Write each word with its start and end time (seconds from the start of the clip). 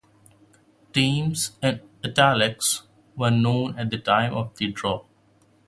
Teams 0.93 1.51
in 1.61 1.79
"Italics" 2.03 2.87
were 3.15 3.27
unknown 3.27 3.77
at 3.77 3.91
the 3.91 3.99
time 3.99 4.33
of 4.33 4.55
the 4.57 4.65
draw. 4.71 5.03